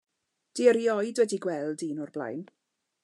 [0.55, 2.43] 'Di o rioed wedi gweld un o'r blaen.